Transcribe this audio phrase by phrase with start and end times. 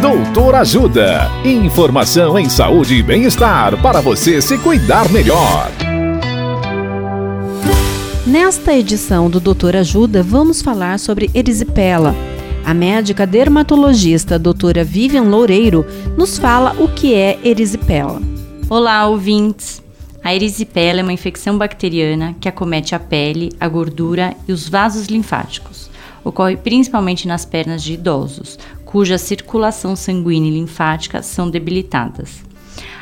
[0.00, 1.30] Doutor Ajuda.
[1.42, 5.70] Informação em saúde e bem-estar para você se cuidar melhor.
[8.26, 12.14] Nesta edição do Doutor Ajuda, vamos falar sobre erisipela.
[12.64, 18.20] A médica dermatologista doutora Vivian Loureiro nos fala o que é erisipela.
[18.68, 19.82] Olá, ouvintes!
[20.22, 25.06] A erisipela é uma infecção bacteriana que acomete a pele, a gordura e os vasos
[25.06, 25.88] linfáticos.
[26.24, 32.46] Ocorre principalmente nas pernas de idosos, cuja circulação sanguínea e linfática são debilitadas.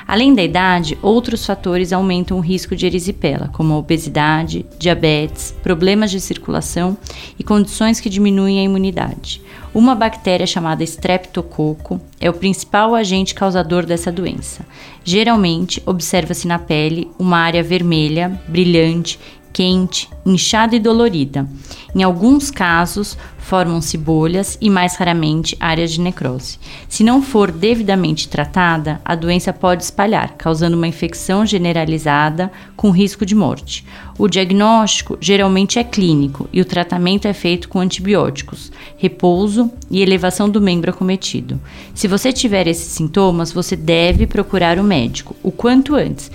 [0.06, 6.10] Além da idade, outros fatores aumentam o risco de erisipela, como a obesidade, diabetes, problemas
[6.10, 6.96] de circulação
[7.38, 9.40] e condições que diminuem a imunidade.
[9.72, 14.64] Uma bactéria chamada Streptococo é o principal agente causador dessa doença.
[15.02, 19.18] Geralmente, observa-se na pele uma área vermelha, brilhante,
[19.54, 21.48] quente, inchada e dolorida.
[21.94, 26.58] Em alguns casos, formam-se bolhas e, mais raramente, áreas de necrose.
[26.88, 33.24] Se não for devidamente tratada, a doença pode espalhar, causando uma infecção generalizada com risco
[33.24, 33.86] de morte.
[34.18, 40.50] O diagnóstico geralmente é clínico e o tratamento é feito com antibióticos, repouso e elevação
[40.50, 41.60] do membro acometido.
[41.94, 46.28] Se você tiver esses sintomas, você deve procurar o médico o quanto antes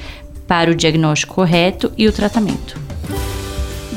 [0.48, 2.89] para o diagnóstico correto e o tratamento.